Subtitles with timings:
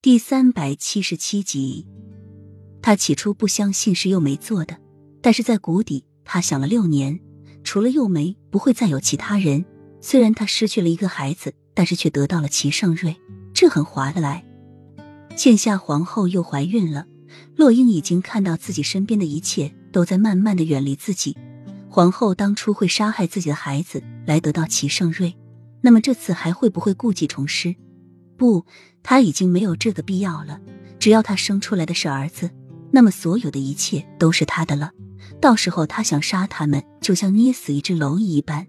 [0.00, 1.84] 第三百七十七集，
[2.80, 4.78] 他起初不相信是幼梅做的，
[5.20, 7.18] 但是在谷底，他想了六年，
[7.64, 9.64] 除了幼梅，不会再有其他人。
[10.00, 13.16] 虽然他失去了一个孩子，但是却得到了齐盛瑞，
[13.52, 14.44] 这很划得来。
[15.34, 17.04] 现下皇后又怀孕了，
[17.56, 21.36] 洛英已经看到自己身边的一切都在慢慢的远离自己。
[21.90, 25.34] 皇后当初会杀害自己的孩子来得到齐盛瑞，
[25.80, 27.74] 那么这次还会不会故技重施？
[28.38, 28.64] 不，
[29.02, 30.60] 他已经没有这个必要了。
[30.98, 32.50] 只要他生出来的是儿子，
[32.92, 34.92] 那么所有的一切都是他的了。
[35.40, 38.66] 到时候他想杀他们，就像捏死一只蝼蚁一般。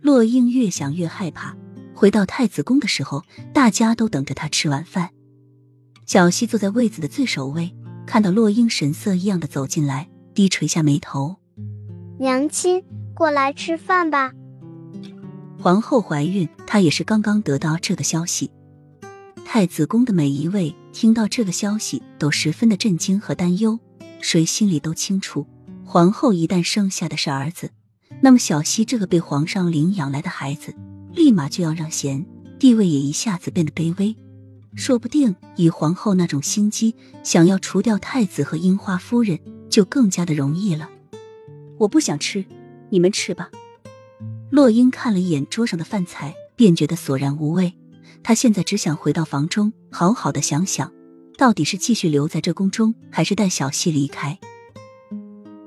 [0.00, 1.56] 洛英越想越害怕。
[1.94, 5.10] 回到太子宫的时候，大家都等着他吃晚饭。
[6.06, 7.74] 小溪坐在位子的最首位，
[8.06, 11.36] 看到洛英神色异样的走进来，低垂下眉头
[12.20, 14.32] ：“娘亲，过来吃饭吧。”
[15.60, 18.50] 皇后怀孕，她也是刚刚得到这个消息。
[19.50, 23.80] 太子宫的每一位听到这个消息都十分的震惊和担忧，
[24.20, 25.46] 谁心里都清楚，
[25.86, 27.70] 皇后一旦生下的是儿子，
[28.20, 30.74] 那么小溪这个被皇上领养来的孩子，
[31.14, 32.26] 立马就要让贤，
[32.58, 34.14] 地位也一下子变得卑微，
[34.74, 36.94] 说不定以皇后那种心机，
[37.24, 39.38] 想要除掉太子和樱花夫人
[39.70, 40.90] 就更加的容易了。
[41.78, 42.44] 我不想吃，
[42.90, 43.48] 你们吃吧。
[44.50, 47.72] 洛英看了一眼桌上的饭菜，便觉得索然无味。
[48.22, 50.92] 他现在只想回到房中，好好的想想，
[51.36, 54.38] 到底是继续留在这宫中，还是带小溪离开。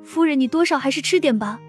[0.03, 1.59] 夫人，你多少还是吃点吧。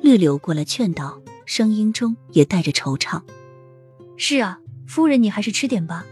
[0.00, 3.20] 绿柳过来劝道，声音中也带着惆怅。
[4.16, 6.06] 是啊，夫人，你还是吃点吧。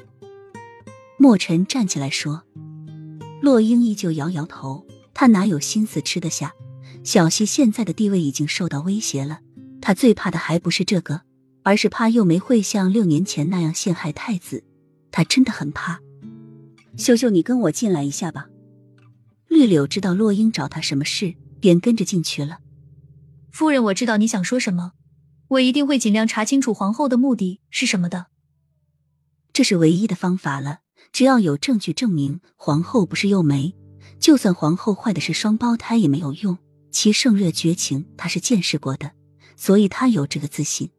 [1.16, 2.42] 墨尘站起来说。
[3.40, 6.54] 洛英依旧摇摇头，他哪有心思吃得下？
[7.04, 9.40] 小溪现在的地位已经受到威胁了，
[9.82, 11.20] 他最怕的还不是这个。
[11.64, 14.62] 而是怕幼梅会像六年前那样陷害太子，
[15.10, 15.98] 他真的很怕。
[16.96, 18.46] 秀秀，你跟我进来一下吧。
[19.48, 22.58] 绿柳知道洛英找他什么事，便跟着进去了。
[23.50, 24.92] 夫人，我知道你想说什么，
[25.48, 28.26] 我一定会尽量查清楚皇后的目的是什么的。
[29.52, 30.80] 这是唯一的方法了，
[31.12, 33.74] 只要有证据证明皇后不是幼梅，
[34.20, 36.58] 就算皇后怀的是双胞胎也没有用。
[36.90, 39.12] 其盛瑞绝情，他是见识过的，
[39.56, 40.90] 所以他有这个自信。